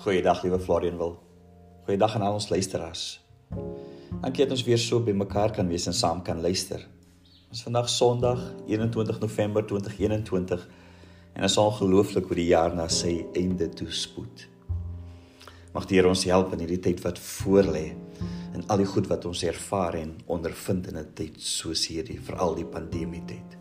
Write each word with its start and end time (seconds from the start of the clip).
Goeiedag 0.00 0.42
liewe 0.42 0.56
Florian 0.60 0.96
wil. 0.96 1.18
Goeiedag 1.84 2.14
aan 2.14 2.22
al 2.24 2.38
ons 2.38 2.46
luisteraars. 2.48 3.20
Dankie 4.22 4.46
dat 4.46 4.54
ons 4.54 4.62
weer 4.64 4.80
so 4.80 5.04
by 5.04 5.12
mekaar 5.12 5.52
kan 5.52 5.68
wees 5.68 5.84
en 5.90 5.96
saam 5.98 6.22
kan 6.24 6.40
luister. 6.40 6.86
Ons 7.52 7.60
vandag 7.66 7.90
Sondag 7.92 8.40
21 8.64 9.20
November 9.20 9.66
2021 9.68 10.64
en 11.34 11.44
dit 11.44 11.50
is 11.50 11.58
ongelooflik 11.60 12.32
hoe 12.32 12.40
die 12.40 12.48
jaar 12.48 12.72
na 12.72 12.88
sy 12.88 13.26
einde 13.36 13.68
toe 13.76 13.90
spoed. 13.92 14.46
Mag 15.76 15.84
die 15.84 16.00
Here 16.00 16.08
ons 16.08 16.24
help 16.32 16.56
in 16.56 16.64
hierdie 16.64 16.80
tyd 16.88 17.04
wat 17.04 17.20
voorlê 17.20 17.90
en 18.56 18.64
al 18.72 18.80
die 18.80 18.88
goed 18.88 19.12
wat 19.12 19.28
ons 19.28 19.44
ervaar 19.44 20.00
en 20.00 20.16
ondervind 20.32 20.88
in 20.88 20.96
'n 20.96 21.12
tyd 21.12 21.36
soos 21.36 21.90
hierdie, 21.92 22.16
veral 22.16 22.56
die 22.56 22.64
pandemie 22.64 23.26
tyd. 23.26 23.58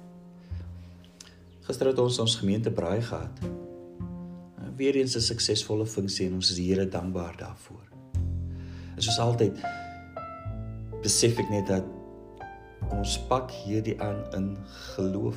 Gister 1.67 1.87
het 1.91 1.99
ons 1.99 2.19
ons 2.19 2.39
gemeente 2.39 2.71
braai 2.71 3.01
gehad. 3.01 3.58
Weer 4.79 4.95
eens 4.95 5.15
'n 5.15 5.21
suksesvolle 5.21 5.85
funksie 5.85 6.27
en 6.27 6.33
ons 6.33 6.49
is 6.49 6.55
die 6.55 6.69
Here 6.71 6.87
dankbaar 6.87 7.37
daarvoor. 7.37 7.87
En 8.95 9.01
soos 9.01 9.19
altyd 9.19 9.57
besef 11.01 11.39
ek 11.39 11.49
net 11.49 11.67
dat 11.67 11.83
ons 12.89 13.17
pak 13.27 13.51
hierdie 13.51 14.01
aan 14.01 14.23
in 14.37 14.57
geloof. 14.95 15.35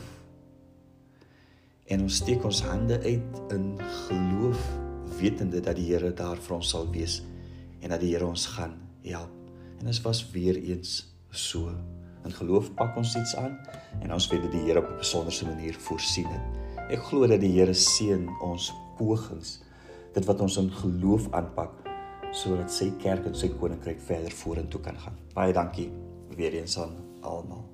En 1.84 2.02
ons 2.02 2.16
steek 2.16 2.44
ons 2.44 2.62
hande 2.62 3.00
uit 3.02 3.40
in 3.50 3.80
geloof 4.06 4.62
wetende 5.18 5.60
dat 5.60 5.76
die 5.76 5.90
Here 5.90 6.12
daar 6.14 6.36
vir 6.36 6.56
ons 6.56 6.68
sal 6.68 6.86
wees 6.90 7.22
en 7.80 7.88
dat 7.88 8.00
die 8.00 8.12
Here 8.14 8.26
ons 8.26 8.46
gaan 8.46 8.78
help. 9.02 9.34
En 9.78 9.86
dit 9.86 10.02
was 10.02 10.30
weer 10.30 10.56
eens 10.56 11.16
so. 11.30 11.74
In 12.24 12.32
geloof 12.32 12.74
pak 12.74 12.96
ons 12.96 13.16
iets 13.16 13.34
aan 13.36 13.58
en 14.00 14.12
ons 14.12 14.28
weet 14.28 14.42
dat 14.42 14.52
die 14.52 14.62
Here 14.70 14.78
op 14.78 14.88
'n 14.90 15.02
besonderse 15.02 15.46
manier 15.46 15.74
voorsien 15.74 16.26
het. 16.26 16.46
Ek 16.90 17.02
glo 17.02 17.26
dat 17.26 17.40
die 17.40 17.52
Here 17.58 17.74
seën 17.74 18.28
ons 18.42 18.72
pogings, 18.98 19.60
dit 20.12 20.26
wat 20.28 20.40
ons 20.44 20.58
in 20.60 20.70
geloof 20.82 21.28
aanpak 21.32 21.78
sodat 22.32 22.72
sy 22.72 22.88
kerk 23.02 23.26
en 23.28 23.36
sy 23.36 23.50
koninkryk 23.60 24.00
verder 24.00 24.32
vorentoe 24.32 24.80
kan 24.80 24.96
gaan. 24.96 25.18
Baie 25.36 25.52
dankie 25.52 25.90
weer 26.36 26.54
eens 26.56 26.78
aan 26.80 26.96
almal. 27.20 27.66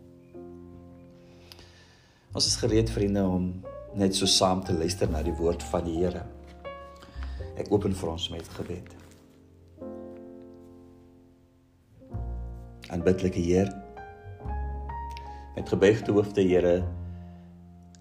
Ons 2.34 2.50
is 2.50 2.58
gereed 2.60 2.90
vriende 2.90 3.22
om 3.24 3.52
net 3.98 4.14
so 4.18 4.26
saam 4.26 4.60
te 4.64 4.74
luister 4.74 5.10
na 5.10 5.22
die 5.24 5.34
woord 5.38 5.62
van 5.70 5.86
die 5.86 5.96
Here. 6.02 6.24
Ek 7.58 7.70
open 7.74 7.96
vir 7.96 8.12
ons 8.12 8.28
met 8.34 8.50
gebed. 8.58 8.94
Aanbiddelike 12.88 13.42
Heer, 13.42 13.72
met 15.56 15.68
gebuigde 15.68 16.14
hoofde 16.14 16.44
Here, 16.46 16.78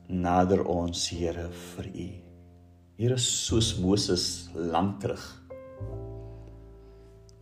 nader 0.08 0.66
ons 0.66 1.10
Here 1.14 1.50
vir 1.76 1.92
U. 1.94 2.10
Here 2.98 3.14
soos 3.22 3.76
Moses 3.78 4.48
lank 4.58 4.96
terug. 5.04 5.22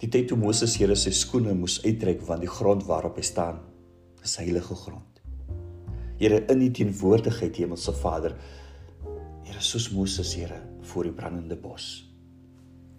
Die 0.02 0.10
tyd 0.12 0.26
toe 0.28 0.36
Moses 0.36 0.74
Here 0.76 0.98
sy 1.00 1.14
skoene 1.16 1.54
moes 1.56 1.78
uittrek 1.86 2.26
want 2.28 2.44
die 2.44 2.50
grond 2.52 2.84
waarop 2.90 3.16
hy 3.16 3.24
staan 3.24 3.62
is 4.20 4.34
heilige 4.42 4.76
grond. 4.76 5.22
Here 6.20 6.42
in 6.52 6.60
die 6.60 6.74
teenwoordigheid 6.76 7.56
Hemelse 7.62 7.94
Vader. 8.02 8.36
Here 9.48 9.64
soos 9.64 9.88
Moses 9.96 10.34
Here 10.36 10.58
voor 10.92 11.08
die 11.08 11.16
brandende 11.16 11.56
bos. 11.56 11.88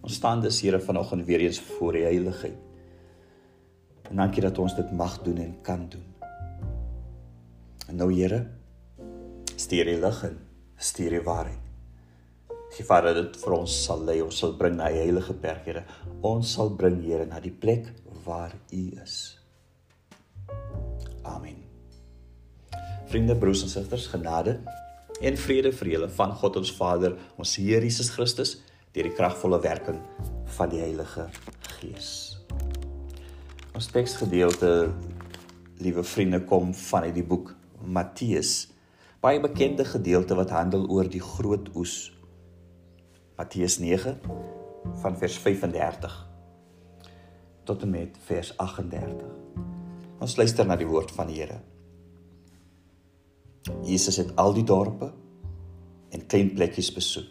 Ons 0.01 0.17
staan 0.17 0.41
dus 0.41 0.63
Here 0.65 0.81
vanoggend 0.81 1.29
weer 1.29 1.45
eens 1.45 1.61
voor 1.61 2.01
die 2.01 2.07
heiligheid. 2.09 2.57
En 4.09 4.25
dankie 4.25 4.47
dat 4.47 4.57
ons 4.65 4.79
dit 4.81 4.97
mag 4.97 5.21
doen 5.29 5.45
en 5.45 5.53
kan 5.61 5.85
doen. 5.93 6.09
En 7.93 8.01
nou 8.01 8.09
Here, 8.17 8.47
stuur 9.61 9.93
die 9.93 10.01
lig 10.01 10.25
en 10.33 10.41
stuur 10.81 11.19
die 11.19 11.25
waarheid. 11.29 11.66
Gee 12.77 12.85
Vader 12.85 13.15
dit 13.17 13.37
vir 13.41 13.55
ons 13.57 13.75
sal 13.87 14.03
lei, 14.05 14.19
ons 14.21 14.37
sal 14.37 14.51
bring 14.59 14.75
na 14.77 14.91
die 14.93 14.99
heilige 15.01 15.33
berg, 15.41 15.63
Here. 15.65 15.83
Ons 16.21 16.51
sal 16.59 16.69
bring 16.77 16.99
Here 17.01 17.25
na 17.25 17.39
die 17.41 17.55
plek 17.63 17.87
waar 18.27 18.53
U 18.53 18.83
is. 19.01 19.15
Amen. 21.25 21.63
Vriende, 23.09 23.33
broers 23.41 23.63
en 23.65 23.73
susters, 23.73 24.11
genade 24.13 24.59
en 25.25 25.39
vrede 25.41 25.71
vir 25.73 25.89
julle 25.95 26.09
van 26.13 26.35
God 26.37 26.59
ons 26.61 26.73
Vader, 26.77 27.15
ons 27.41 27.55
Here 27.57 27.81
Jesus 27.81 28.11
Christus, 28.13 28.59
deur 28.93 29.09
die 29.09 29.15
kragvolle 29.17 29.57
werking 29.65 30.03
van 30.59 30.69
die 30.69 30.83
Heilige 30.83 31.31
Gees. 31.79 32.11
Ons 33.73 33.89
teksgedeelte, 33.93 34.91
liewe 35.81 36.05
vriende, 36.05 36.43
kom 36.45 36.75
vanuit 36.77 37.17
die 37.17 37.25
boek 37.25 37.55
Matteus. 37.81 38.67
Baie 39.25 39.41
bekende 39.41 39.89
gedeelte 39.89 40.37
wat 40.37 40.53
handel 40.53 40.85
oor 40.93 41.09
die 41.09 41.25
groot 41.25 41.73
oes. 41.73 42.13
Matteus 43.37 43.79
9 43.79 44.15
van 45.03 45.17
vers 45.21 45.35
35 45.39 46.15
tot 47.69 47.83
en 47.83 47.91
met 47.91 48.17
vers 48.25 48.57
38. 48.57 49.27
Ons 50.25 50.37
luister 50.41 50.65
na 50.65 50.79
die 50.81 50.89
woord 50.89 51.13
van 51.13 51.29
die 51.29 51.37
Here. 51.43 51.59
Jesus 53.85 54.17
het 54.23 54.33
al 54.41 54.57
die 54.57 54.65
dorpe 54.65 55.11
en 56.17 56.25
klein 56.25 56.55
plekkies 56.57 56.89
besoek. 56.97 57.29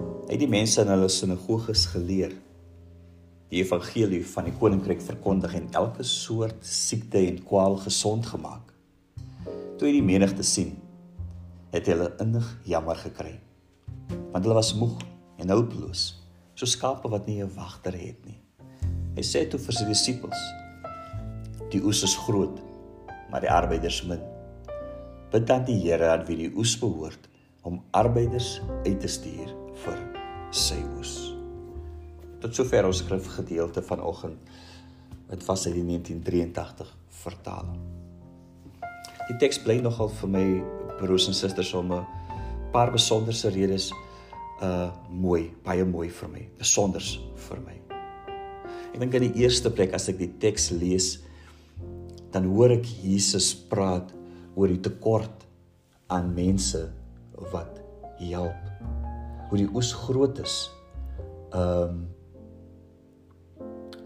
Hy 0.00 0.34
het 0.34 0.42
die 0.42 0.50
mense 0.50 0.82
in 0.82 0.90
hulle 0.90 1.06
sinagoges 1.12 1.86
geleer 1.94 2.34
die 3.52 3.62
evangelie 3.62 4.24
van 4.34 4.50
die 4.50 4.58
koninkryk 4.58 5.04
verkondig 5.06 5.54
en 5.60 5.70
elke 5.78 6.02
soort 6.02 6.58
siekte 6.66 7.22
en 7.22 7.38
kwaal 7.46 7.78
gesond 7.86 8.26
gemaak. 8.34 8.74
Toe 9.78 9.86
hy 9.86 10.00
die 10.00 10.08
menigte 10.10 10.42
sien, 10.42 10.74
het 11.70 11.86
hulle 11.86 12.16
innig 12.18 12.56
jammer 12.66 12.98
gekry. 12.98 13.38
Want 14.32 14.44
hulle 14.44 14.54
was 14.54 14.74
moeg 14.74 14.98
en 15.38 15.50
hulpeloos, 15.52 16.02
so 16.54 16.66
skape 16.66 17.08
wat 17.08 17.26
nie 17.26 17.42
'n 17.42 17.54
wagter 17.54 17.92
het 17.92 18.24
nie. 18.26 18.40
Hy 19.16 19.22
sê 19.22 19.48
toe 19.50 19.58
vir 19.58 19.74
sy 19.74 19.84
disippels: 19.84 20.40
"Die 21.70 21.82
oes 21.82 22.02
is 22.02 22.16
groot, 22.16 22.60
maar 23.30 23.40
die 23.40 23.50
arbeiders 23.50 24.02
min. 24.04 24.20
Bid 25.30 25.46
dan 25.46 25.64
die 25.64 25.80
Here 25.80 26.10
aan 26.10 26.26
wie 26.26 26.36
die 26.36 26.56
oes 26.56 26.78
behoort 26.78 27.28
om 27.62 27.82
arbeiders 27.90 28.60
uit 28.86 29.00
te 29.00 29.08
stuur 29.08 29.54
vir 29.84 29.98
sy 30.50 30.78
oes." 30.98 31.34
Tot 32.40 32.54
sover 32.54 32.86
ons 32.86 32.98
skrifgedeelte 32.98 33.82
vanoggend. 33.82 34.38
Dit 35.28 35.44
was 35.46 35.66
uit 35.66 35.74
die 35.74 35.84
1983 35.84 36.96
vertaling. 37.08 37.80
Die 39.28 39.36
teks 39.36 39.58
bly 39.58 39.80
nogal 39.80 40.08
vir 40.08 40.28
my 40.28 40.44
broers 41.00 41.26
en 41.28 41.34
susters 41.34 41.74
om 41.74 41.92
'n 41.92 42.06
paar 42.72 42.92
besonderse 42.92 43.50
redes 43.54 43.90
uh 44.62 44.90
mooi, 45.08 45.52
baie 45.64 45.84
mooi 45.86 46.08
vir 46.10 46.28
my, 46.28 46.44
besonders 46.58 47.16
vir 47.48 47.60
my. 47.62 47.76
Ek 48.92 48.98
dink 48.98 49.14
in 49.14 49.28
die 49.28 49.44
eerste 49.44 49.70
plek 49.70 49.94
as 49.94 50.08
ek 50.10 50.18
die 50.18 50.32
teks 50.42 50.70
lees, 50.74 51.18
dan 52.34 52.48
hoor 52.50 52.74
ek 52.74 52.86
Jesus 53.04 53.52
praat 53.54 54.10
oor 54.58 54.68
die 54.68 54.82
tekort 54.82 55.46
aan 56.10 56.32
mense 56.34 56.88
wat 57.52 57.78
help. 58.18 58.58
Hoe 59.48 59.60
die 59.60 59.70
oes 59.70 59.92
groot 59.94 60.40
is. 60.42 60.60
Um 61.54 62.06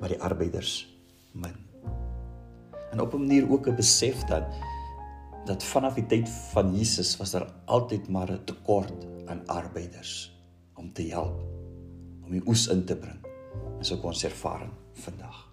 maar 0.03 0.11
die 0.11 0.19
arbeiders 0.19 0.83
min. 1.39 1.55
En 2.91 3.01
op 3.01 3.15
'n 3.15 3.23
manier 3.23 3.47
ook 3.47 3.69
'n 3.69 3.77
besef 3.77 4.25
dat 4.27 4.43
dat 5.47 5.65
vanaf 5.65 5.95
die 5.99 6.07
tyd 6.07 6.29
van 6.53 6.75
Jesus 6.77 7.17
was 7.21 7.35
daar 7.35 7.49
altyd 7.67 8.09
maar 8.09 8.31
'n 8.31 8.45
tekort 8.45 8.93
aan 9.27 9.47
arbeiders 9.47 10.33
om 10.75 10.93
te 10.93 11.03
help 11.03 11.41
om 12.25 12.31
die 12.31 12.43
oes 12.47 12.67
in 12.67 12.85
te 12.85 12.97
bring. 12.97 13.21
Dis 13.79 13.93
ook 13.93 14.05
ons 14.05 14.25
ervaring 14.25 14.73
vandag. 14.93 15.49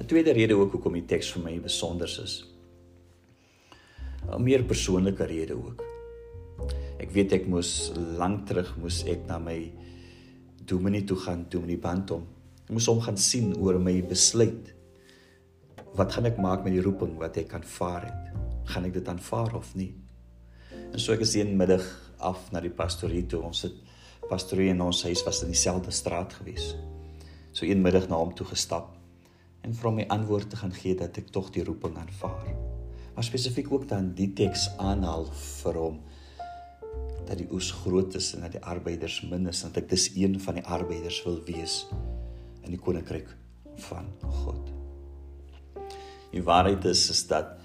'n 0.00 0.06
Tweede 0.06 0.32
rede 0.32 0.54
ook 0.54 0.72
hoekom 0.72 0.92
die 0.92 1.04
teks 1.04 1.32
vir 1.32 1.42
my 1.42 1.60
besonder 1.60 2.20
is. 2.22 2.46
'n 4.28 4.42
Meer 4.42 4.64
persoonlike 4.64 5.24
rede 5.24 5.54
ook. 5.54 5.84
Ek 6.98 7.10
weet 7.10 7.32
ek 7.32 7.46
moes 7.46 7.92
lank 8.16 8.46
terug 8.46 8.76
moes 8.76 9.04
ek 9.04 9.26
na 9.26 9.38
my 9.38 9.72
dominee 10.64 11.04
toe 11.04 11.16
gaan, 11.16 11.46
dominee 11.48 11.78
Bantom 11.78 12.26
Ek 12.70 12.76
moes 12.78 12.86
hom 12.86 13.00
gaan 13.02 13.16
sien 13.18 13.48
oor 13.58 13.80
my 13.82 13.96
besluit. 14.06 14.68
Wat 15.98 16.12
gaan 16.14 16.28
ek 16.28 16.36
maak 16.38 16.62
met 16.62 16.76
die 16.76 16.84
roeping 16.84 17.16
wat 17.18 17.40
ek 17.42 17.56
aanvaar 17.58 18.04
het? 18.06 18.49
Gaan 18.64 18.84
ek 18.84 18.94
dit 18.98 19.08
aanvaar 19.08 19.54
of 19.56 19.74
nie? 19.74 19.94
En 20.92 20.98
so 21.00 21.12
ek 21.12 21.24
is 21.24 21.34
een 21.38 21.56
middag 21.56 21.84
af 22.18 22.50
na 22.52 22.60
die 22.60 22.72
pastorie 22.74 23.24
toe. 23.26 23.42
Ons 23.46 23.64
het 23.66 23.76
pastorie 24.30 24.70
in 24.70 24.82
ons 24.84 25.02
huis 25.06 25.22
was 25.26 25.42
in 25.42 25.52
dieselfde 25.54 25.90
straat 25.94 26.34
gewees. 26.38 26.74
So 27.52 27.66
een 27.66 27.82
middag 27.82 28.08
na 28.08 28.18
hom 28.20 28.34
toe 28.34 28.46
gestap 28.46 28.96
en 29.60 29.74
vir 29.76 29.88
hom 29.88 29.98
my 30.00 30.06
antwoord 30.08 30.50
te 30.50 30.58
gaan 30.60 30.72
gee 30.72 30.96
dat 30.96 31.18
ek 31.20 31.32
tog 31.34 31.50
die 31.52 31.64
roeping 31.66 31.98
aanvaar. 32.00 32.46
Maar 33.14 33.26
spesifiek 33.26 33.68
ook 33.72 33.88
dan 33.88 34.12
die 34.16 34.30
teks 34.32 34.70
aanhaal 34.80 35.26
vir 35.34 35.80
hom 35.80 36.00
dat 37.28 37.38
die 37.38 37.50
oes 37.54 37.70
groot 37.82 38.14
is 38.18 38.32
en 38.34 38.46
dat 38.46 38.56
die 38.56 38.62
arbeiders 38.66 39.20
min 39.30 39.46
is 39.50 39.62
en 39.62 39.70
dat 39.70 39.84
ek 39.84 39.90
dis 39.92 40.08
een 40.16 40.38
van 40.42 40.56
die 40.58 40.66
arbeiders 40.66 41.20
wil 41.26 41.38
wees 41.46 41.84
in 42.64 42.72
die 42.74 42.80
koninkryk 42.80 43.28
van 43.86 44.08
God. 44.42 44.72
Die 46.32 46.42
waarheid 46.46 46.84
is 46.90 47.08
is 47.12 47.22
dat 47.30 47.59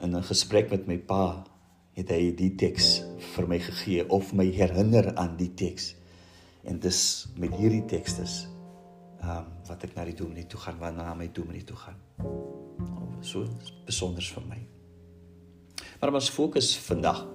in 0.00 0.16
'n 0.16 0.22
gesprek 0.22 0.70
met 0.70 0.86
my 0.86 0.98
pa 0.98 1.44
het 1.96 2.10
hy 2.10 2.32
die 2.36 2.54
teks 2.56 3.02
vir 3.34 3.46
my 3.46 3.58
gegee 3.58 4.04
of 4.08 4.32
my 4.32 4.46
herinner 4.46 5.14
aan 5.16 5.36
die 5.36 5.54
teks. 5.54 5.94
En 6.64 6.78
dis 6.78 7.28
met 7.36 7.54
hierdie 7.54 7.84
tekstes 7.84 8.46
ehm 9.20 9.36
um, 9.36 9.46
wat 9.68 9.84
ek 9.84 9.94
na 9.94 10.04
die 10.04 10.16
dominee 10.16 10.46
toe 10.46 10.60
gaan, 10.60 10.78
wat 10.80 10.96
na 10.96 11.14
my 11.14 11.28
dominee 11.32 11.64
toe 11.64 11.76
gaan. 11.76 11.96
Oh, 12.24 13.20
so 13.20 13.44
besonder 13.86 14.22
vir 14.22 14.46
my. 14.48 14.60
Maar 16.00 16.14
ons 16.14 16.30
fokus 16.30 16.72
vandag 16.78 17.26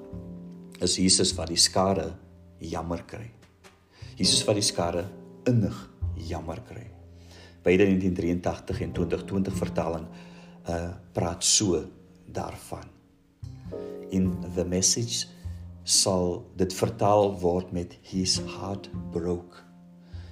is 0.81 0.97
Jesus 0.97 1.35
wat 1.37 1.47
die 1.47 1.61
skare 1.61 2.15
jammer 2.59 3.03
kry. 3.05 3.29
Jesus 4.17 4.41
wat 4.47 4.55
die 4.55 4.65
skare 4.65 5.05
innig 5.45 5.77
jammer 6.15 6.61
kry. 6.65 6.87
Beide 7.63 7.85
1983 7.85 8.81
en 8.81 8.93
2020 8.93 9.59
vertaling 9.61 10.07
uh 10.65 10.89
praat 11.13 11.43
so 11.45 11.83
daarvan. 12.31 12.87
In 14.09 14.33
the 14.55 14.65
message 14.65 15.27
sal 15.83 16.45
dit 16.57 16.73
vertaal 16.73 17.33
word 17.39 17.71
met 17.71 17.97
his 18.01 18.39
heart 18.57 18.89
broke. 19.11 19.61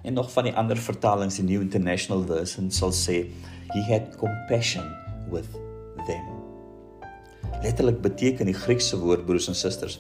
En 0.03 0.13
nog 0.13 0.31
van 0.31 0.49
die 0.49 0.55
ander 0.57 0.77
vertalings 0.77 1.39
in 1.39 1.45
New 1.45 1.61
International 1.61 2.23
Version 2.27 2.71
sal 2.71 2.91
sê 2.91 3.27
he 3.73 3.83
had 3.87 4.15
compassion 4.17 4.89
with 5.31 5.49
them. 6.07 6.25
Letterlik 7.63 8.01
beteken 8.01 8.49
die 8.49 8.57
Griekse 8.57 8.99
woord 8.99 9.25
broers 9.25 9.47
en 9.47 9.55
susters 9.55 9.99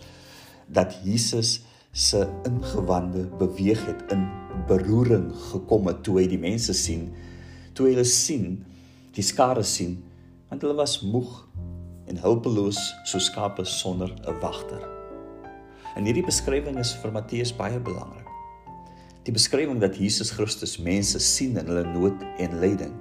dat 0.67 0.97
Jesus 1.03 1.61
se 1.91 2.25
ingewande 2.49 3.27
beweeg 3.37 3.85
het 3.85 4.01
in 4.11 4.25
beroering 4.67 5.29
gekom 5.51 5.87
het 5.87 6.01
toe 6.03 6.17
hy 6.21 6.27
die 6.31 6.41
mense 6.41 6.73
sien, 6.73 7.11
toe 7.77 7.87
hy 7.87 7.93
hulle 7.93 8.07
sien, 8.07 8.63
die 9.13 9.25
skare 9.25 9.63
sien, 9.67 9.99
want 10.49 10.63
hulle 10.65 10.77
was 10.77 10.99
moeg 11.05 11.43
en 12.07 12.19
hulpeloos 12.19 12.79
so 13.05 13.19
skape 13.19 13.65
sonder 13.65 14.11
'n 14.27 14.39
wagter. 14.41 14.81
En 15.95 16.05
hierdie 16.05 16.25
beskrywing 16.25 16.77
is 16.79 16.93
vir 17.01 17.11
Matteus 17.11 17.53
baie 17.55 17.79
belangrik. 17.79 18.27
Die 19.23 19.31
beskrywing 19.31 19.79
dat 19.79 19.95
Jesus 19.95 20.31
Christus 20.31 20.77
mense 20.77 21.19
sien 21.19 21.57
in 21.57 21.67
hulle 21.67 21.85
nood 21.93 22.23
en 22.37 22.59
lyding 22.59 22.93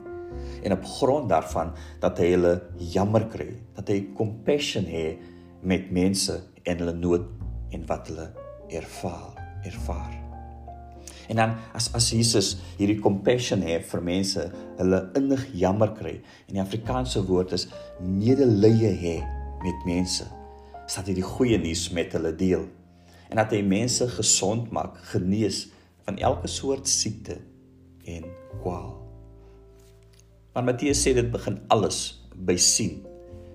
en 0.63 0.73
op 0.73 0.85
grond 0.85 1.29
daarvan 1.29 1.73
dat 2.01 2.19
hy 2.19 2.31
hulle 2.37 2.63
jammer 2.79 3.27
kry, 3.27 3.51
dat 3.75 3.89
hy 3.89 3.99
compassion 4.15 4.85
het 4.87 5.19
met 5.63 5.91
mense 5.91 6.39
en 6.63 6.79
hulle 6.79 6.95
nood 6.95 7.27
en 7.75 7.87
wat 7.87 8.07
hulle 8.13 8.29
ervaar, 8.71 9.35
ervaar. 9.67 10.32
En 11.33 11.41
dan 11.41 11.55
as 11.73 11.89
as 11.97 12.11
Jesus 12.13 12.59
hierdie 12.77 13.01
compassion 13.01 13.63
het 13.65 13.87
vir 13.89 14.03
mense, 14.05 14.43
hulle 14.77 14.99
innig 15.17 15.47
jammer 15.57 15.89
kry 15.97 16.19
en 16.21 16.59
die 16.59 16.61
Afrikaanse 16.61 17.23
woord 17.25 17.55
is 17.57 17.71
medelee 18.05 18.91
hê 19.01 19.15
met 19.63 19.87
mense, 19.89 20.27
sal 20.91 21.07
hy 21.09 21.15
die 21.17 21.25
goeie 21.25 21.57
nuus 21.63 21.87
met 21.97 22.13
hulle 22.13 22.35
deel. 22.37 22.67
En 23.33 23.41
dat 23.41 23.55
hy 23.57 23.63
mense 23.65 24.05
gesond 24.13 24.69
maak, 24.77 24.99
genees 25.15 25.71
van 26.05 26.19
elke 26.21 26.51
soort 26.51 26.91
siekte 26.91 27.39
en 28.05 28.27
kwaal. 28.61 28.99
Maar 30.53 30.67
Matteus 30.69 31.01
sê 31.01 31.15
dit 31.17 31.31
begin 31.33 31.57
alles 31.73 32.03
by 32.37 32.59
sien, 32.61 32.99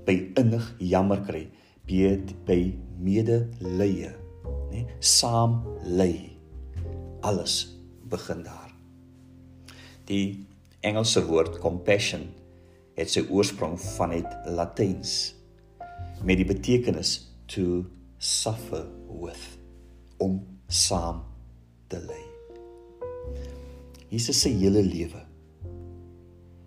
by 0.07 0.15
innig 0.39 0.71
jammer 0.81 1.21
kry, 1.27 1.43
by 1.85 2.15
by 2.47 2.57
medelee, 2.97 4.09
né? 4.71 4.87
Saam 4.97 5.61
lê. 5.85 6.36
Alles 7.27 7.75
begin 8.07 8.43
daar. 8.43 8.71
Die 10.07 10.47
Engelse 10.79 11.25
woord 11.27 11.57
compassion 11.59 12.29
het 12.95 13.11
sy 13.11 13.25
oorsprong 13.27 13.75
vanuit 13.97 14.47
Latyns 14.55 15.33
met 16.23 16.39
die 16.39 16.47
betekenis 16.47 17.17
to 17.51 17.83
suffer 18.23 18.85
with 19.11 19.43
om 20.23 20.39
saam 20.71 21.19
te 21.91 21.99
ly. 21.99 22.23
Jesus 24.07 24.39
se 24.45 24.53
hele 24.55 24.85
lewe 24.87 25.25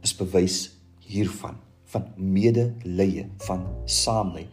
is 0.05 0.13
bewys 0.17 0.63
hiervan 1.09 1.57
van 1.95 2.13
medelee 2.21 3.31
van 3.49 3.65
saamlei 3.89 4.45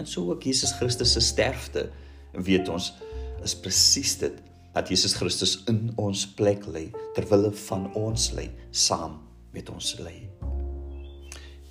en 0.00 0.08
so 0.08 0.30
ook 0.32 0.48
Jesus 0.48 0.72
Christus 0.80 1.12
se 1.12 1.20
sterfte 1.20 1.90
weet 2.32 2.72
ons 2.72 2.94
is 3.44 3.60
presies 3.60 4.16
dit 4.24 4.40
dat 4.74 4.90
Jesus 4.90 5.16
Christus 5.18 5.56
in 5.70 5.90
ons 6.00 6.26
plek 6.38 6.66
lê 6.70 6.88
terwyl 7.16 7.48
hy 7.48 7.54
van 7.66 7.88
ons 7.98 8.30
lê 8.36 8.48
saam 8.70 9.18
met 9.54 9.70
ons 9.72 9.94
lê 10.02 10.16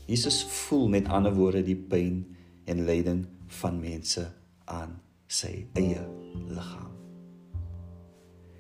Jesus 0.10 0.42
voel 0.66 0.88
met 0.98 1.10
ander 1.14 1.36
woorde 1.36 1.64
die 1.66 1.78
pyn 1.78 2.24
en 2.70 2.86
lyding 2.88 3.24
van 3.62 3.80
mense 3.82 4.26
aan 4.70 4.98
sy 5.30 5.54
eie 5.78 6.04
liggaam 6.50 6.90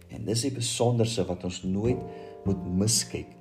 en 0.09 0.25
dis 0.25 0.45
die 0.47 0.56
besonderse 0.56 1.25
wat 1.27 1.44
ons 1.47 1.62
nooit 1.65 2.00
moet 2.47 2.63
miskyk 2.81 3.36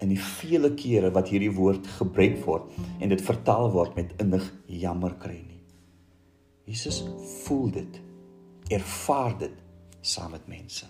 in 0.00 0.12
die 0.14 0.20
vele 0.20 0.72
kere 0.78 1.10
wat 1.14 1.28
hierdie 1.30 1.52
woord 1.54 1.86
gebruik 1.98 2.38
word 2.46 2.76
en 3.00 3.12
dit 3.12 3.22
vertaal 3.24 3.68
word 3.74 3.96
met 3.98 4.14
innig 4.22 4.46
jammer 4.80 5.14
kry 5.20 5.36
nie. 5.36 5.60
Jesus 6.70 7.02
voel 7.44 7.68
dit, 7.74 7.98
ervaar 8.72 9.34
dit 9.40 9.56
saam 10.00 10.32
met 10.34 10.48
mense. 10.48 10.86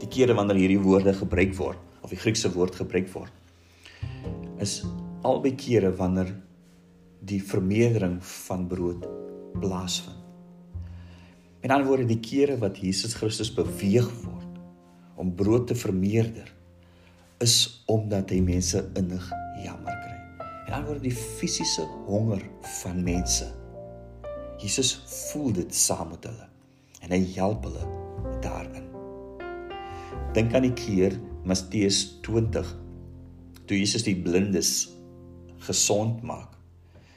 Die 0.00 0.08
kere 0.12 0.34
wanneer 0.36 0.58
hierdie 0.60 0.82
woorde 0.82 1.14
gebruik 1.16 1.54
word 1.56 2.02
of 2.04 2.12
die 2.12 2.20
Griekse 2.20 2.50
woord 2.54 2.76
gebruik 2.78 3.08
word 3.14 3.32
is 4.62 4.82
albei 5.26 5.52
kere 5.58 5.90
wanneer 5.96 6.30
die 7.26 7.40
vermeerdering 7.42 8.18
van 8.24 8.66
brood 8.70 9.04
plaasvind. 9.60 10.22
En 11.64 11.72
dan 11.72 11.84
word 11.88 12.06
die 12.08 12.20
kere 12.22 12.56
wat 12.62 12.78
Jesus 12.78 13.16
Christus 13.18 13.50
beweeg 13.52 14.08
word 14.22 14.60
om 15.18 15.32
brood 15.34 15.66
te 15.68 15.76
vermeerder 15.76 16.52
is 17.44 17.82
omdat 17.90 18.30
hy 18.32 18.40
mense 18.44 18.80
innig 18.96 19.24
jammer 19.64 19.96
kry. 20.04 20.18
En 20.66 20.74
dan 20.76 20.86
word 20.88 21.04
die 21.04 21.14
fisiese 21.14 21.84
honger 22.06 22.44
van 22.80 23.02
mense. 23.04 23.48
Jesus 24.62 24.94
voel 25.32 25.56
dit 25.58 25.74
saam 25.74 26.14
met 26.14 26.28
hulle 26.28 26.46
en 27.06 27.14
hy 27.14 27.22
help 27.36 27.66
hulle 27.68 27.86
daarin. 28.44 28.86
Dink 30.36 30.54
aan 30.54 30.66
die 30.66 30.76
keer 30.76 31.16
Matteus 31.46 32.02
20 32.26 32.66
toe 33.66 33.78
Jesus 33.78 34.04
die 34.06 34.16
blindes 34.18 34.88
gesond 35.66 36.22
maak. 36.26 36.52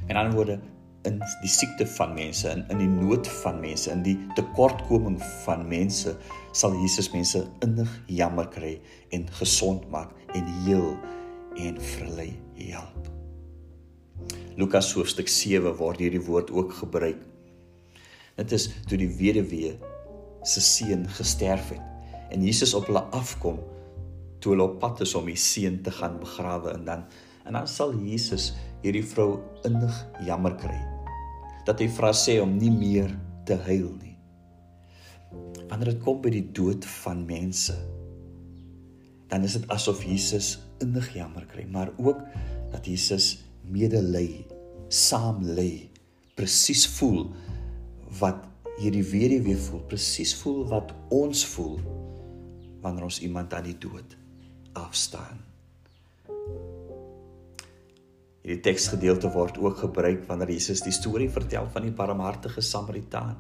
En 0.08 0.16
dan 0.18 0.34
word 0.34 0.60
in 1.08 1.20
die 1.42 1.52
siekte 1.52 1.86
van 1.96 2.14
mense 2.16 2.50
in 2.52 2.66
in 2.74 2.82
die 2.82 2.90
nood 2.92 3.28
van 3.42 3.60
mense 3.64 3.92
in 3.92 4.02
die 4.04 4.18
tekortkoming 4.36 5.20
van 5.46 5.64
mense 5.68 6.16
sal 6.52 6.76
Jesus 6.82 7.12
mense 7.14 7.46
innig 7.66 7.92
jammer 8.12 8.50
kry 8.52 8.76
en 9.16 9.28
gesond 9.40 9.88
maak 9.94 10.12
en 10.36 10.50
heel 10.66 10.92
en 11.60 11.80
verlei 11.96 12.34
help. 12.60 13.08
Lukas 14.60 14.92
hoofstuk 14.94 15.32
7 15.32 15.72
word 15.80 16.02
hierdie 16.04 16.24
woord 16.26 16.52
ook 16.52 16.74
gebruik. 16.82 17.20
Dit 18.40 18.56
is 18.56 18.70
toe 18.88 19.00
die 19.00 19.12
weduwee 19.20 19.76
se 20.48 20.64
seun 20.64 21.04
gesterf 21.20 21.74
het 21.76 22.32
en 22.32 22.46
Jesus 22.46 22.74
op 22.78 22.88
hulle 22.88 23.04
afkom 23.16 23.60
toe 24.40 24.54
hulle 24.54 24.70
op 24.70 24.78
pad 24.80 25.04
is 25.04 25.16
om 25.20 25.28
die 25.28 25.40
seun 25.40 25.82
te 25.84 25.92
gaan 25.92 26.20
begrawe 26.22 26.72
en 26.78 26.86
dan 26.88 27.04
en 27.50 27.58
dan 27.58 27.68
sal 27.68 27.92
Jesus 27.98 28.54
hierdie 28.84 29.04
vrou 29.04 29.42
innig 29.68 30.06
jammer 30.28 30.56
kry 30.62 30.80
dat 31.68 31.82
hy 31.84 31.90
vra 31.92 32.10
sê 32.16 32.40
om 32.42 32.56
nie 32.58 32.72
meer 32.74 33.12
te 33.46 33.58
huil 33.68 33.92
nie. 34.00 34.16
Wanneer 35.70 35.94
dit 35.94 36.02
kom 36.02 36.22
by 36.24 36.32
die 36.34 36.46
dood 36.56 36.86
van 37.04 37.22
mense, 37.30 37.76
dan 39.30 39.46
is 39.46 39.58
dit 39.60 39.68
asof 39.74 40.02
Jesus 40.06 40.56
innig 40.82 41.12
jammer 41.14 41.46
kry, 41.52 41.68
maar 41.70 41.92
ook 42.02 42.24
dat 42.74 42.90
Jesus 42.90 43.44
medelei, 43.70 44.48
saam 44.90 45.44
lê, 45.46 45.90
presies 46.34 46.88
voel 46.98 47.28
wat 48.18 48.46
hierdie 48.80 49.04
weduwee 49.06 49.58
voel, 49.60 49.84
presies 49.92 50.34
voel 50.40 50.64
wat 50.72 50.94
ons 51.14 51.44
voel 51.54 51.78
wanneer 52.80 53.10
ons 53.10 53.20
iemand 53.26 53.54
aan 53.54 53.68
die 53.68 53.78
dood 53.78 54.16
afstaan. 54.80 55.42
Hierdie 58.40 58.62
teksgedeelte 58.64 59.30
word 59.34 59.60
ook 59.60 59.84
gebruik 59.84 60.24
wanneer 60.30 60.54
Jesus 60.56 60.82
die 60.86 60.96
storie 60.96 61.28
vertel 61.30 61.68
van 61.74 61.86
die 61.86 61.94
barmhartige 61.94 62.64
Samaritaan. 62.64 63.36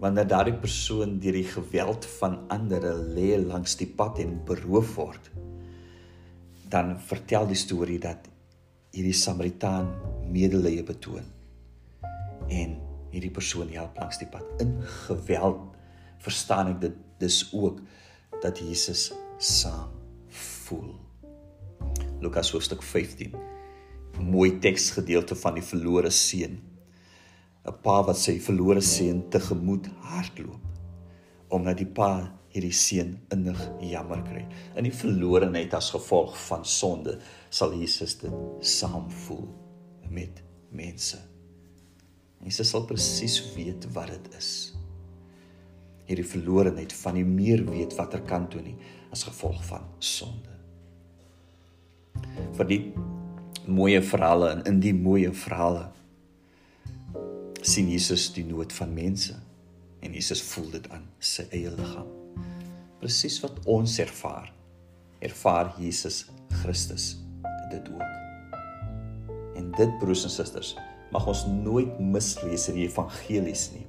Wanneer 0.00 0.30
daardie 0.30 0.56
persoon 0.62 1.18
deur 1.20 1.36
die 1.36 1.48
geweld 1.50 2.06
van 2.20 2.38
ander 2.54 2.86
lê 3.10 3.34
langs 3.42 3.74
die 3.76 3.90
pad 3.90 4.22
en 4.22 4.38
beroof 4.46 4.94
word, 4.96 5.26
dan 6.70 6.94
vertel 7.02 7.50
die 7.50 7.58
storie 7.58 7.98
dat 8.00 8.30
hierdie 8.94 9.16
Samaritaan 9.16 9.90
medelee 10.30 10.86
betoon 10.86 11.39
en 12.50 12.76
hierdie 13.10 13.32
persoon 13.34 13.70
help 13.74 13.98
langs 13.98 14.18
die 14.20 14.28
pad. 14.30 14.46
In 14.62 14.76
geweld 15.06 15.76
verstaan 16.22 16.74
ek 16.74 16.80
dit 16.84 16.96
dis 17.22 17.42
ook 17.56 17.80
dat 18.42 18.58
Jesus 18.58 19.10
saam 19.38 19.94
voel. 20.28 20.94
Lukas 22.20 22.52
hoofstuk 22.52 22.82
15. 22.82 23.32
'n 23.32 24.26
Mooi 24.30 24.58
teksgedeelte 24.58 25.34
van 25.34 25.54
die 25.54 25.64
verlore 25.64 26.10
seun. 26.10 26.60
'n 27.64 27.76
Pa 27.82 28.02
wat 28.04 28.18
sy 28.18 28.38
verlore 28.40 28.80
seun 28.80 29.28
tegemoet 29.30 29.88
hardloop. 30.00 30.70
omdat 31.50 31.80
die 31.80 31.86
pa 31.86 32.30
hierdie 32.54 32.74
seun 32.74 33.16
innig 33.34 33.58
jammer 33.82 34.22
kry. 34.26 34.44
In 34.78 34.86
die 34.86 34.94
verlorenheid 34.94 35.74
as 35.74 35.90
gevolg 35.90 36.36
van 36.46 36.64
sonde 36.66 37.18
sal 37.50 37.74
Jesus 37.74 38.16
dit 38.22 38.66
saam 38.66 39.10
voel 39.26 39.48
met 40.10 40.42
mense. 40.70 41.18
Jesus 42.44 42.72
sal 42.72 42.86
presies 42.88 43.38
weet 43.54 43.86
wat 43.94 44.12
dit 44.14 44.36
is. 44.38 44.50
Hierdie 46.08 46.26
verlorenheid 46.26 46.92
van 47.02 47.18
nie 47.18 47.26
meer 47.26 47.62
weet 47.68 47.94
watter 47.98 48.22
kant 48.26 48.50
toe 48.54 48.62
nie 48.64 48.76
as 49.12 49.26
gevolg 49.28 49.60
van 49.68 49.84
sonde. 49.98 50.56
Vir 52.56 52.68
die 52.70 52.82
mooie 53.70 54.00
verhale 54.02 54.54
en 54.54 54.64
in 54.68 54.80
die 54.82 54.94
mooie 54.96 55.32
verhale 55.36 55.90
sien 57.60 57.90
Jesus 57.92 58.30
die 58.34 58.46
nood 58.48 58.72
van 58.72 58.94
mense 58.96 59.36
en 60.00 60.16
Jesus 60.16 60.42
voel 60.50 60.70
dit 60.78 60.88
aan 60.94 61.04
sy 61.20 61.44
eie 61.52 61.70
liggaam. 61.74 62.08
Presies 63.00 63.38
wat 63.44 63.60
ons 63.68 63.98
ervaar, 64.00 64.48
ervaar 65.24 65.74
Jesus 65.80 66.24
Christus 66.62 67.12
dit 67.70 67.92
ook. 67.92 68.56
En 69.60 69.70
dit 69.76 69.98
broers 70.00 70.24
en 70.26 70.32
susters, 70.32 70.74
mag 71.10 71.26
ons 71.26 71.46
nooit 71.50 71.98
mislees 72.00 72.68
in 72.70 72.78
die 72.78 72.86
evangelies 72.88 73.70
nie. 73.74 73.86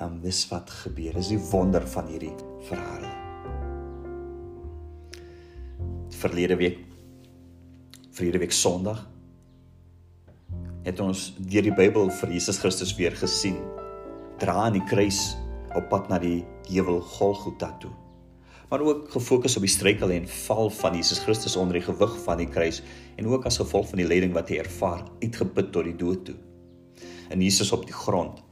Um 0.00 0.20
dis 0.22 0.44
wat 0.50 0.70
gebeur, 0.84 1.18
is 1.20 1.32
die 1.32 1.40
wonder 1.50 1.84
van 1.92 2.08
hierdie 2.08 2.32
verhale. 2.68 3.10
Verlede 6.20 6.56
week 6.60 6.86
verlede 8.10 8.40
week 8.42 8.52
Sondag 8.52 9.06
het 10.84 11.00
ons 11.00 11.30
deur 11.38 11.64
die 11.64 11.72
Bybel 11.76 12.10
vir 12.12 12.32
Jesus 12.34 12.58
Christus 12.60 12.92
weer 12.98 13.14
gesien 13.16 13.56
dra 14.40 14.56
aan 14.66 14.76
die 14.76 14.84
kruis 14.88 15.36
op 15.76 15.86
pad 15.92 16.08
na 16.10 16.18
die 16.20 16.40
heuwel 16.68 17.00
Golgotha 17.04 17.70
toe. 17.80 17.92
Maar 18.70 18.80
ook 18.86 19.10
gefokus 19.10 19.56
op 19.58 19.64
die 19.66 19.72
struikel 19.72 20.12
en 20.14 20.28
val 20.28 20.70
van 20.70 20.94
Jesus 20.94 21.18
Christus 21.18 21.56
onder 21.58 21.80
die 21.80 21.82
gewig 21.82 22.14
van 22.22 22.38
die 22.38 22.48
kruis 22.48 22.82
en 23.16 23.26
ook 23.26 23.44
as 23.44 23.58
gevolg 23.58 23.88
van 23.90 23.98
die 23.98 24.06
lyding 24.06 24.32
wat 24.36 24.48
hy 24.48 24.60
ervaar, 24.62 25.02
uitgeput 25.20 25.72
tot 25.74 25.88
die 25.88 25.96
dood 25.98 26.24
toe. 26.28 26.36
En 27.34 27.42
Jesus 27.42 27.72
op 27.74 27.82
die 27.86 27.94
grond 27.94 28.42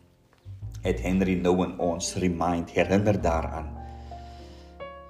het 0.82 1.00
Henry 1.02 1.38
nou 1.38 1.54
en 1.64 1.78
ons 1.82 2.14
remind 2.18 2.70
herinner 2.74 3.20
daaraan 3.22 3.70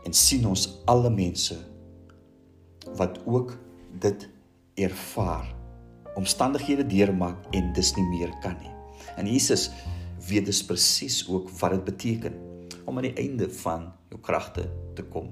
en 0.04 0.14
sien 0.16 0.46
ons 0.48 0.68
alle 0.88 1.10
mense 1.12 1.56
wat 2.96 3.20
ook 3.24 3.56
dit 4.00 4.28
ervaar 4.80 5.48
omstandighede 6.18 6.86
deurmaak 6.86 7.48
en 7.54 7.72
dis 7.76 7.92
nie 7.96 8.06
meer 8.10 8.32
kan 8.42 8.56
nie. 8.60 8.72
En 9.16 9.28
Jesus 9.28 9.68
weet 10.28 10.48
dis 10.48 10.64
presies 10.66 11.20
ook 11.28 11.50
wat 11.60 11.76
dit 11.76 11.84
beteken 11.84 12.38
om 12.84 12.98
aan 12.98 13.06
die 13.06 13.18
einde 13.20 13.48
van 13.60 13.92
jou 14.10 14.20
kragte 14.24 14.66
te 14.96 15.04
kom. 15.12 15.30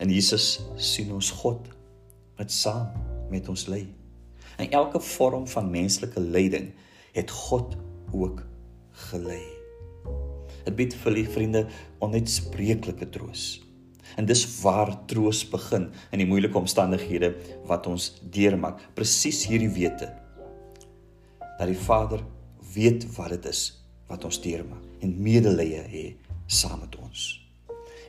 En 0.00 0.10
Jesus 0.10 0.60
sien 0.80 1.12
ons 1.12 1.30
God 1.42 1.68
wat 2.38 2.52
saam 2.52 2.88
met 3.30 3.48
ons 3.52 3.66
lê. 3.68 3.84
In 4.60 4.72
elke 4.76 5.00
vorm 5.00 5.46
van 5.48 5.70
menslike 5.72 6.20
lyding 6.20 6.70
het 7.16 7.30
God 7.30 7.76
ook 8.12 8.42
gelei. 9.10 9.42
Dit 10.64 10.76
bied 10.76 10.94
vir 11.02 11.16
die 11.16 11.26
vriende 11.28 11.64
onuitspreeklike 12.04 13.08
troos. 13.14 13.60
En 14.18 14.26
dis 14.26 14.42
waar 14.60 14.92
troos 15.08 15.44
begin 15.48 15.88
in 16.10 16.22
die 16.22 16.28
moeilike 16.28 16.58
omstandighede 16.58 17.32
wat 17.68 17.86
ons 17.88 18.10
deurmaak. 18.34 18.80
Presies 18.96 19.44
hierdie 19.48 19.70
wete 19.72 20.10
dat 21.60 21.68
die 21.68 21.76
Vader 21.76 22.22
weet 22.74 23.04
wat 23.16 23.34
dit 23.36 23.50
is 23.50 23.66
wat 24.08 24.24
ons 24.24 24.40
deurmaak 24.40 25.04
en 25.04 25.12
medelee 25.22 25.82
hê 25.92 26.04
saam 26.48 26.80
met 26.80 26.96
ons. 26.98 27.28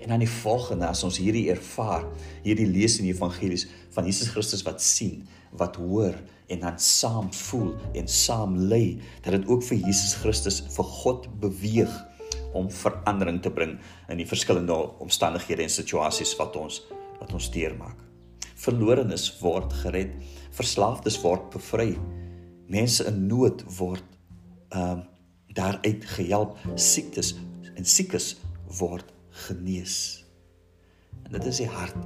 En 0.01 0.09
dan 0.09 0.23
die 0.23 0.29
volgende 0.29 0.87
as 0.89 1.03
ons 1.05 1.19
hierdie 1.21 1.47
ervaar, 1.53 2.07
hierdie 2.41 2.67
lees 2.69 2.97
in 2.97 3.05
die 3.05 3.13
evangelies 3.13 3.67
van 3.93 4.07
Jesus 4.09 4.31
Christus 4.33 4.63
wat 4.65 4.81
sien, 4.81 5.27
wat 5.57 5.77
hoor 5.77 6.15
en 6.51 6.63
dan 6.63 6.79
saam 6.81 7.29
voel 7.33 7.75
en 7.97 8.07
saam 8.09 8.57
lê, 8.71 8.97
dat 9.21 9.37
dit 9.37 9.45
ook 9.47 9.63
vir 9.67 9.83
Jesus 9.85 10.15
Christus 10.19 10.61
vir 10.73 10.89
God 11.03 11.27
beweeg 11.43 11.93
om 12.57 12.71
verandering 12.73 13.39
te 13.43 13.51
bring 13.53 13.77
in 14.11 14.19
die 14.19 14.27
verskillende 14.27 14.75
omstandighede 15.03 15.63
en 15.67 15.71
situasies 15.71 16.33
wat 16.39 16.57
ons 16.59 16.81
wat 17.21 17.35
ons 17.37 17.51
deurmaak. 17.53 17.99
Verlorenes 18.57 19.27
word 19.43 19.73
gered, 19.83 20.15
verslaafdes 20.57 21.19
word 21.21 21.51
bevry. 21.53 21.91
Mense 22.65 23.05
in 23.05 23.27
nood 23.29 23.61
word 23.77 24.05
ehm 24.73 24.97
um, 24.97 25.07
daaruit 25.51 26.05
gehelp, 26.07 26.53
siektes 26.79 27.33
en 27.75 27.83
siekes 27.83 28.37
word 28.79 29.09
genees. 29.47 30.25
En 31.23 31.31
dit 31.31 31.45
is 31.45 31.61
die 31.63 31.69
hart 31.71 31.97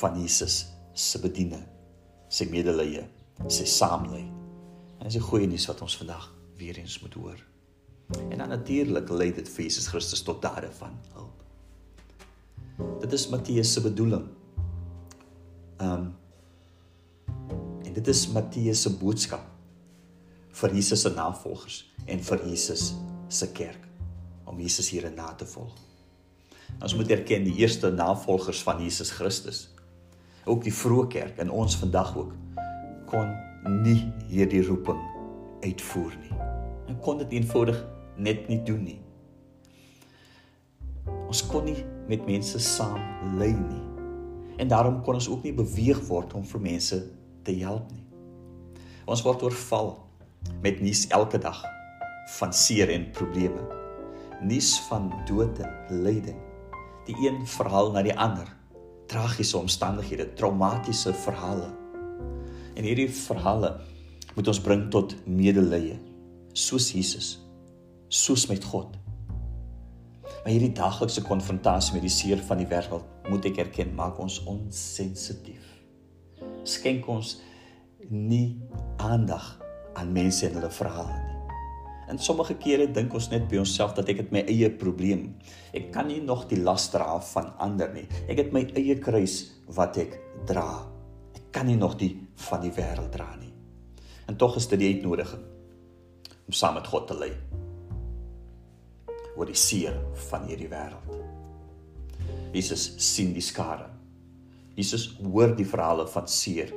van 0.00 0.20
Jesus 0.20 0.64
se 0.92 1.20
bediening, 1.22 1.64
sy 2.32 2.46
medelee, 2.50 3.04
sy 3.48 3.66
saamlei. 3.68 4.24
En 4.98 5.06
dis 5.06 5.18
die 5.18 5.24
goeie 5.24 5.48
nuus 5.50 5.66
wat 5.70 5.82
ons 5.84 5.96
vandag 6.00 6.30
weer 6.58 6.78
eens 6.78 6.98
moet 7.02 7.14
hoor. 7.18 7.40
En 8.30 8.38
dan 8.38 8.48
natuurlik 8.48 9.08
lei 9.08 9.30
dit 9.34 9.48
vir 9.48 9.66
Jesus 9.66 9.88
Christus 9.90 10.22
tot 10.22 10.42
dade 10.42 10.70
van 10.78 10.94
hulp. 11.14 11.40
Dit 13.00 13.12
is 13.12 13.28
Matteus 13.28 13.72
se 13.72 13.80
bedoeling. 13.80 14.28
Um 15.82 16.12
en 17.84 17.92
dit 17.92 18.08
is 18.10 18.26
Matteus 18.34 18.82
se 18.82 18.90
boodskap 18.98 19.44
vir 20.54 20.74
Jesus 20.74 21.04
se 21.04 21.10
navolgers 21.14 21.80
en 22.06 22.22
vir 22.22 22.46
Jesus 22.48 22.92
se 23.28 23.50
kerk 23.52 23.86
om 24.50 24.60
Jesus 24.60 24.90
hierin 24.90 25.14
na 25.18 25.32
te 25.34 25.46
volg. 25.46 25.74
Ons 26.82 26.94
moet 26.94 27.10
erken 27.10 27.44
die 27.46 27.56
eerste 27.62 27.90
navolgers 27.92 28.62
van 28.62 28.82
Jesus 28.82 29.10
Christus, 29.14 29.68
ook 30.44 30.64
die 30.64 30.74
vroeë 30.74 31.10
kerk 31.12 31.38
en 31.44 31.50
ons 31.50 31.76
vandag 31.80 32.16
ook 32.16 32.32
kon 33.14 33.30
nie 33.84 34.00
hierdie 34.28 34.62
roeping 34.66 35.00
uitvoer 35.64 36.14
nie. 36.20 36.36
En 36.90 36.98
kon 37.04 37.20
dit 37.20 37.36
eenvoudig 37.38 37.78
net 38.16 38.48
nie 38.50 38.60
doen 38.66 38.82
nie. 38.84 39.00
Ons 41.28 41.44
kon 41.50 41.66
nie 41.66 41.78
met 42.08 42.24
mense 42.28 42.60
saam 42.62 43.36
lê 43.38 43.52
nie. 43.54 43.82
En 44.60 44.70
daarom 44.70 45.00
kon 45.06 45.18
ons 45.18 45.28
ook 45.30 45.44
nie 45.46 45.54
beweeg 45.56 46.00
word 46.08 46.34
om 46.38 46.44
vir 46.46 46.62
mense 46.62 47.00
te 47.46 47.54
help 47.60 47.90
nie. 47.92 48.04
Ons 49.10 49.24
word 49.24 49.42
oorval 49.44 49.94
met 50.64 50.80
nuus 50.84 51.06
elke 51.12 51.40
dag 51.40 51.60
van 52.38 52.54
seer 52.56 52.92
en 52.94 53.10
probleme. 53.16 53.62
Nuus 54.44 54.76
van 54.88 55.10
dood 55.28 55.60
en 55.64 56.02
lyding. 56.04 56.40
Die 57.04 57.16
een 57.20 57.46
verhaal 57.46 57.92
na 57.92 58.02
die 58.02 58.16
ander. 58.16 58.48
Tragiese 59.06 59.58
omstandighede, 59.58 60.32
traumatiese 60.34 61.14
verhale. 61.14 61.70
En 62.74 62.84
hierdie 62.84 63.10
verhale 63.12 63.76
moet 64.34 64.48
ons 64.50 64.60
bring 64.60 64.88
tot 64.90 65.14
medelee, 65.28 65.98
soos 66.52 66.90
Jesus 66.96 67.34
soos 68.14 68.46
met 68.46 68.64
God. 68.64 68.94
Maar 70.22 70.52
hierdie 70.52 70.72
daglikse 70.76 71.22
konfrontasie 71.24 71.96
met 71.96 72.04
die 72.04 72.12
seer 72.12 72.42
van 72.46 72.60
die 72.60 72.68
wêreld, 72.70 73.06
moet 73.30 73.48
ek 73.48 73.62
erken, 73.64 73.94
maak 73.96 74.20
ons 74.22 74.38
onsensitief. 74.50 75.64
Skenk 76.68 77.08
ons 77.10 77.38
nie 78.08 78.60
aandag 79.02 79.54
aan 79.98 80.12
mense 80.14 80.46
en 80.46 80.58
hulle 80.60 80.72
verhale 80.78 81.14
nie. 81.16 81.33
En 82.08 82.18
sommige 82.20 82.56
kere 82.60 82.86
dink 82.92 83.14
ons 83.16 83.30
net 83.32 83.46
by 83.48 83.62
onsself 83.62 83.94
dat 83.96 84.10
ek 84.12 84.24
het 84.24 84.32
my 84.34 84.44
eie 84.50 84.68
probleem. 84.70 85.30
Ek 85.76 85.90
kan 85.94 86.08
nie 86.10 86.20
nog 86.24 86.46
die 86.50 86.60
las 86.60 86.90
dra 86.92 87.16
van 87.32 87.52
ander 87.64 87.92
nie. 87.94 88.04
Ek 88.28 88.42
het 88.42 88.52
my 88.52 88.66
eie 88.76 88.98
kruis 89.00 89.40
wat 89.76 89.98
ek 90.02 90.18
dra. 90.48 90.68
Ek 91.34 91.48
kan 91.54 91.68
nie 91.70 91.78
nog 91.80 91.96
die 92.00 92.12
van 92.48 92.62
die 92.64 92.72
wêreld 92.74 93.12
dra 93.14 93.30
nie. 93.40 93.52
En 94.28 94.36
tog 94.40 94.56
is 94.60 94.68
dit 94.68 94.80
die 94.80 94.94
uitnodiging 94.94 95.42
om 96.44 96.52
saam 96.52 96.76
met 96.76 96.88
God 96.88 97.08
te 97.08 97.16
lê 97.16 97.30
oor 99.34 99.48
die 99.48 99.58
seer 99.58 99.96
van 100.28 100.44
hierdie 100.46 100.70
wêreld. 100.70 101.16
Jesus 102.54 102.92
sien 103.02 103.32
die 103.34 103.42
skare. 103.42 103.88
Jesus 104.78 105.08
hoor 105.22 105.56
die 105.58 105.66
verhale 105.66 106.06
van 106.10 106.28
seer 106.30 106.70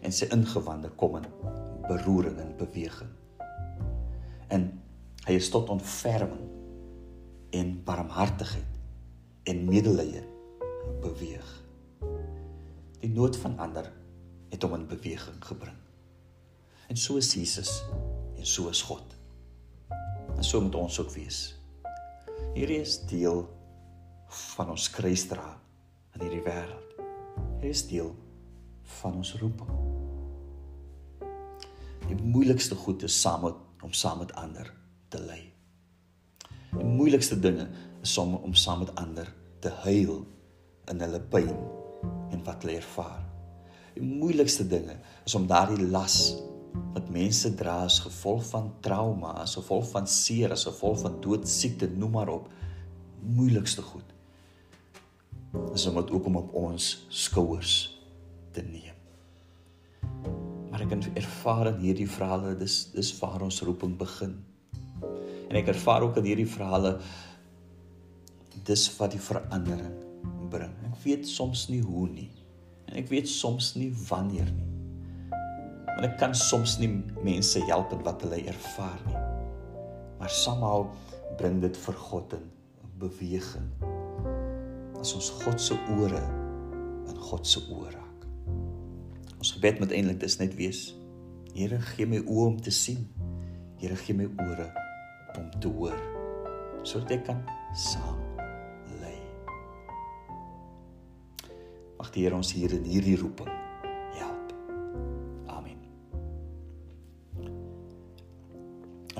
en 0.00 0.14
sy 0.14 0.30
ingewande 0.32 0.92
kom 1.00 1.18
in 1.18 1.26
beroering 1.88 2.38
en 2.40 2.54
beweging. 2.58 3.10
En 4.50 4.66
hy 5.26 5.36
is 5.38 5.50
tot 5.52 5.70
ontferming 5.70 6.46
en 7.54 7.72
barmhartigheid 7.86 8.78
en 9.50 9.64
medelee 9.68 10.24
beweeg. 11.02 11.48
Die 13.00 13.10
nood 13.10 13.38
van 13.40 13.58
ander 13.58 13.86
het 14.50 14.62
hom 14.66 14.74
in 14.76 14.88
beweging 14.90 15.38
gebring. 15.44 15.76
En 16.90 16.98
so 16.98 17.16
is 17.16 17.30
Jesus 17.34 17.82
en 18.36 18.46
so 18.46 18.68
is 18.68 18.82
God. 18.82 19.16
En 20.36 20.44
so 20.44 20.60
moet 20.60 20.74
ons 20.74 20.98
ook 21.00 21.12
wees. 21.14 21.40
Hierdie 22.54 22.80
is 22.82 22.98
deel 23.06 23.44
van 24.56 24.70
ons 24.74 24.90
kruisdra 24.90 25.54
in 26.16 26.26
hierdie 26.26 26.42
wêreld. 26.42 26.98
Hierdie 27.60 27.74
is 27.76 27.86
deel 27.86 28.10
van 29.00 29.20
ons 29.22 29.34
roeping. 29.38 29.70
Die 32.10 32.18
moeilikste 32.18 32.74
goed 32.74 33.04
is 33.06 33.20
saam 33.20 33.46
met 33.46 33.58
om 33.82 33.92
saam 33.92 34.18
met 34.22 34.34
ander 34.38 34.72
te 35.08 35.20
lei. 35.22 35.42
Die 36.70 36.86
moeilikste 36.86 37.38
dinge 37.40 37.68
is 38.02 38.18
om 38.18 38.34
om 38.34 38.54
saam 38.54 38.84
met 38.84 38.94
ander 39.00 39.28
te 39.60 39.72
huil 39.84 40.22
in 40.90 41.02
hulle 41.04 41.20
pyn 41.32 41.56
en 42.30 42.44
wat 42.46 42.62
hulle 42.62 42.78
ervaar. 42.78 43.24
Die 43.96 44.04
moeilikste 44.06 44.66
dinge 44.68 44.96
is 45.26 45.34
om 45.34 45.48
daardie 45.50 45.88
las 45.90 46.20
wat 46.94 47.10
mense 47.10 47.50
dra 47.58 47.80
as 47.86 47.98
gevolg 48.04 48.44
van 48.50 48.70
trauma, 48.84 49.34
as 49.42 49.56
gevolg 49.58 49.90
van 49.90 50.06
seer, 50.06 50.54
as 50.54 50.66
gevolg 50.68 51.02
van 51.02 51.18
dood, 51.22 51.48
siekte, 51.48 51.88
noem 51.90 52.14
maar 52.18 52.30
op, 52.30 52.48
moeilikste 53.20 53.82
goed. 53.82 54.06
Is 55.74 55.86
om 55.90 55.98
dit 55.98 56.14
ook 56.14 56.30
om 56.30 56.38
op 56.44 56.54
ons 56.54 56.92
skouers 57.08 57.74
te 58.54 58.62
neem. 58.62 58.89
Ek 60.90 60.96
ervaar 61.14 61.68
in 61.70 61.76
hierdie 61.84 62.08
verhale 62.10 62.56
dis 62.58 62.88
dis 62.90 63.12
waar 63.20 63.44
ons 63.46 63.60
roeping 63.62 63.92
begin. 63.98 64.32
En 65.46 65.58
ek 65.58 65.70
ervaar 65.70 66.02
ook 66.02 66.18
in 66.18 66.26
hierdie 66.26 66.48
verhale 66.50 66.96
dis 68.66 68.88
wat 68.98 69.14
die 69.14 69.22
verandering 69.22 69.94
bring. 70.50 70.72
Ek 70.90 70.98
weet 71.04 71.28
soms 71.30 71.68
nie 71.70 71.78
hoe 71.84 72.08
nie. 72.10 72.30
En 72.90 72.98
ek 72.98 73.06
weet 73.12 73.30
soms 73.30 73.76
nie 73.78 73.92
wanneer 74.08 74.50
nie. 74.50 74.66
Want 75.86 76.08
ek 76.08 76.18
kan 76.18 76.34
soms 76.34 76.80
nie 76.82 76.90
mense 77.22 77.62
help 77.70 77.94
in 77.94 78.02
wat 78.06 78.26
hulle 78.26 78.42
ervaar 78.50 78.98
nie. 79.06 79.22
Maar 80.18 80.34
somehow 80.42 80.88
bring 81.38 81.62
dit 81.62 81.78
vir 81.86 82.02
God 82.10 82.34
in 82.40 82.50
beweging. 82.98 83.70
As 84.98 85.14
ons 85.14 85.30
God 85.44 85.62
se 85.62 85.78
ore 86.00 86.26
in 87.06 87.26
God 87.30 87.46
se 87.46 87.62
raak. 87.70 87.99
Ons 89.40 89.54
gebed 89.56 89.80
moet 89.80 89.96
eintlik 89.96 90.20
dis 90.20 90.38
net 90.38 90.54
wees. 90.54 90.84
Here, 91.56 91.80
gee 91.96 92.06
my 92.06 92.20
oë 92.22 92.46
om 92.52 92.60
te 92.60 92.70
sien. 92.70 93.08
Here, 93.80 93.96
gee 93.96 94.14
my 94.14 94.28
ore 94.46 94.70
om 95.38 95.48
te 95.60 95.72
hoor 95.72 95.98
sodat 96.80 97.18
ek 97.18 97.26
kan 97.26 97.42
saam 97.76 98.20
Mag 102.00 102.08
die 102.14 102.22
Here 102.24 102.32
ons 102.32 102.54
hier 102.56 102.72
in 102.72 102.86
hierdie 102.88 103.18
roeping 103.20 103.50
help. 104.16 104.52
Amen. 105.52 105.82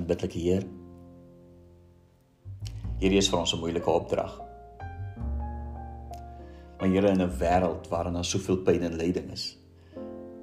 En 0.00 0.06
bidtelike 0.08 0.40
Heer. 0.40 0.64
Hierdie 3.02 3.20
is 3.20 3.28
vir 3.28 3.38
ons 3.38 3.52
'n 3.52 3.60
moeilike 3.60 3.90
opdrag. 3.90 4.40
Maar 6.78 6.88
Here 6.88 7.10
in 7.10 7.20
'n 7.20 7.36
wêreld 7.38 7.88
waarin 7.88 8.14
daar 8.14 8.24
soveel 8.24 8.62
pyn 8.64 8.82
en 8.82 8.96
lyding 8.96 9.30
is. 9.30 9.59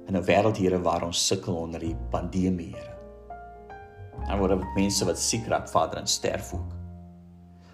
In 0.08 0.16
'n 0.16 0.24
wêreld 0.24 0.56
Here 0.56 0.80
waar 0.80 1.04
ons 1.04 1.26
sukkel 1.26 1.54
onder 1.54 1.80
die 1.80 1.96
pandemie, 2.10 2.72
Here. 2.72 2.96
En 4.28 4.38
waar 4.40 4.56
mense 4.74 5.04
wat 5.04 5.18
siek 5.18 5.46
raak, 5.46 5.68
Vader, 5.68 5.98
en 5.98 6.06
sterf 6.06 6.54
ook. 6.54 6.72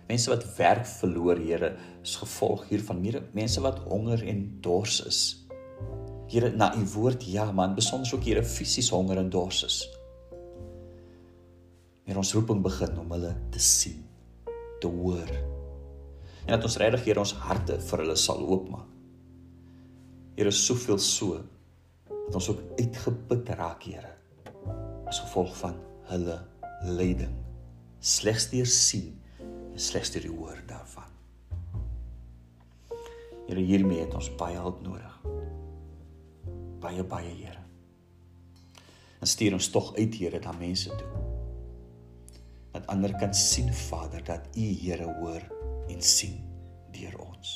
Mense 0.09 0.31
wat 0.31 0.57
werk 0.57 0.87
verloor, 0.87 1.39
Here, 1.39 1.77
is 2.03 2.17
gevolg 2.17 2.69
hiervan. 2.69 3.01
Mere 3.01 3.23
mense 3.33 3.61
wat 3.61 3.79
honger 3.79 4.27
en 4.27 4.59
dors 4.61 5.05
is. 5.07 5.47
Here, 6.29 6.51
na 6.51 6.75
u 6.77 6.85
woord, 6.95 7.25
ja 7.25 7.53
man, 7.53 7.75
besonder 7.75 8.15
ook 8.15 8.25
Here 8.25 8.43
fisies 8.43 8.91
honger 8.91 9.17
en 9.19 9.31
dors 9.31 9.63
is. 9.65 9.89
Hier 12.05 12.17
ons 12.17 12.35
roeping 12.35 12.63
begin 12.63 12.99
om 12.99 13.11
hulle 13.11 13.37
te 13.51 13.59
sien, 13.59 14.05
te 14.81 14.87
hoor. 14.87 15.31
En 16.45 16.59
dat 16.59 16.65
ons 16.65 16.77
regtig 16.77 17.05
Here 17.05 17.21
ons 17.21 17.35
harte 17.47 17.79
vir 17.81 17.99
hulle 17.99 18.17
sal 18.17 18.43
oopmaak. 18.43 18.91
Here, 20.35 20.51
soveel 20.51 20.99
so 20.99 21.39
dat 22.27 22.35
ons 22.35 22.49
ook 22.49 22.63
uitgeput 22.79 23.49
raak, 23.59 23.83
Here, 23.83 24.15
as 25.07 25.21
gevolg 25.21 25.57
van 25.61 25.77
hulle 26.11 26.39
lyding. 26.85 27.35
Slegs 28.01 28.51
deur 28.53 28.69
sien 28.69 29.13
slegs 29.75 30.13
deur 30.15 30.23
die 30.23 30.33
hoor 30.33 30.61
daarvan. 30.69 31.11
Here 33.49 33.61
hiermee 33.61 34.05
het 34.05 34.15
ons 34.17 34.31
baie 34.39 34.57
hulp 34.57 34.81
nodig. 34.85 35.17
Baie 36.81 37.05
baie 37.05 37.33
Here. 37.33 37.63
En 39.21 39.29
stuur 39.29 39.57
ons 39.57 39.71
tog 39.73 39.93
uit 39.97 40.15
Here 40.21 40.41
na 40.41 40.55
mense 40.59 40.95
toe. 40.95 41.11
Dat 42.75 42.87
ander 42.93 43.15
kan 43.19 43.35
sien 43.35 43.73
Vader 43.75 44.25
dat 44.25 44.49
U 44.57 44.69
Here 44.81 45.11
hoor 45.21 45.43
en 45.89 46.03
sien 46.03 46.41
deur 46.95 47.19
ons. 47.27 47.55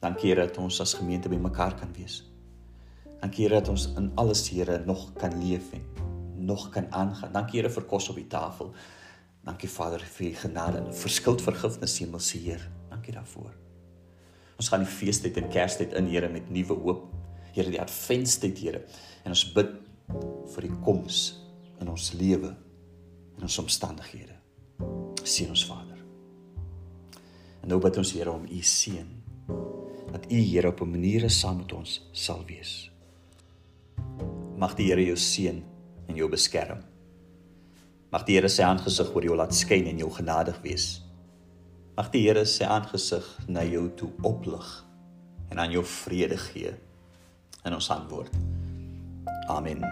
Dankie 0.00 0.30
Here 0.30 0.46
dat 0.46 0.58
ons 0.62 0.80
as 0.80 0.94
gemeente 0.94 1.28
bymekaar 1.32 1.74
kan 1.80 1.92
wees. 1.96 2.22
Dankie 3.20 3.46
Here 3.46 3.60
dat 3.60 3.68
ons 3.68 3.88
in 3.96 4.10
alles 4.14 4.48
Here 4.50 4.82
nog 4.84 5.12
kan 5.18 5.34
leef 5.40 5.72
en 5.72 5.84
nog 6.46 6.68
kan 6.70 6.92
aangaan. 6.92 7.32
Dankie 7.32 7.60
Here 7.60 7.72
vir 7.72 7.86
kos 7.88 8.08
op 8.08 8.18
die 8.20 8.26
tafel. 8.26 8.72
Dankie 9.46 9.70
Vader 9.70 10.02
vir 10.16 10.26
u 10.26 10.34
genade 10.34 10.78
en 10.82 10.94
verskild 10.94 11.42
vergifnis 11.42 11.98
Hemelse 11.98 12.38
Heer. 12.38 12.62
Dankie 12.90 13.14
daarvoor. 13.14 13.54
Ons 14.56 14.68
gaan 14.72 14.84
die 14.84 14.90
feestyd 14.90 15.36
en 15.36 15.50
Kerstyd 15.52 15.94
in 15.98 16.08
Here 16.10 16.28
met 16.32 16.50
nuwe 16.50 16.76
hoop. 16.82 17.04
Here 17.52 17.70
die 17.70 17.80
adventstyd 17.80 18.58
Here 18.58 18.84
en 19.24 19.34
ons 19.34 19.44
bid 19.54 19.74
vir 20.54 20.66
die 20.68 20.74
koms 20.84 21.20
in 21.80 21.90
ons 21.92 22.12
lewe 22.16 22.52
en 23.36 23.46
ons 23.46 23.58
omstandighede. 23.62 24.36
Sien 25.26 25.50
ons 25.52 25.66
Vader. 25.68 26.02
En 27.62 27.72
nou 27.72 27.80
bid 27.82 27.96
ons 27.98 28.12
Here 28.12 28.32
om 28.32 28.44
u 28.46 28.60
seën 28.62 29.14
dat 30.12 30.28
u 30.30 30.38
Here 30.38 30.68
op 30.68 30.80
'n 30.80 30.90
manier 30.90 31.30
saam 31.30 31.56
met 31.56 31.72
ons 31.72 32.08
sal 32.12 32.44
wees. 32.46 32.95
Mag 34.56 34.72
die 34.78 34.88
Here 34.88 35.04
jou 35.04 35.16
seën 35.20 35.58
en 36.08 36.16
jou 36.16 36.28
beskerm. 36.32 36.80
Mag 38.12 38.24
die 38.24 38.38
Here 38.38 38.48
sy 38.48 38.64
aangesig 38.64 39.12
oor 39.12 39.26
jou 39.28 39.36
laat 39.36 39.52
skyn 39.52 39.90
en 39.90 40.00
jou 40.00 40.08
genadig 40.16 40.56
wees. 40.64 40.86
Mag 41.96 42.08
die 42.14 42.24
Here 42.24 42.46
sy 42.48 42.64
aangesig 42.64 43.28
na 43.52 43.66
jou 43.68 43.88
toe 44.00 44.10
oplig 44.24 44.72
en 45.52 45.60
aan 45.60 45.76
jou 45.76 45.84
vrede 45.84 46.40
gee 46.48 46.72
in 47.66 47.76
ons 47.76 47.92
antwoord. 47.92 48.32
Amen. 49.52 49.84